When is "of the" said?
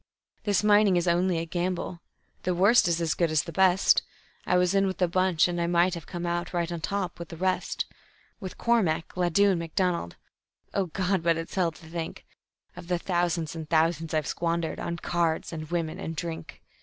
12.75-12.97